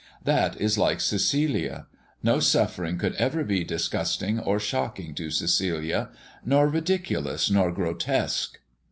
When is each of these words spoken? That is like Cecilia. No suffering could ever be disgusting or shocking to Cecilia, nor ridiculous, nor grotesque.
That 0.23 0.59
is 0.59 0.79
like 0.79 0.99
Cecilia. 0.99 1.85
No 2.23 2.39
suffering 2.39 2.97
could 2.97 3.13
ever 3.17 3.43
be 3.43 3.63
disgusting 3.63 4.39
or 4.39 4.59
shocking 4.59 5.13
to 5.13 5.29
Cecilia, 5.29 6.09
nor 6.43 6.67
ridiculous, 6.67 7.51
nor 7.51 7.71
grotesque. 7.71 8.57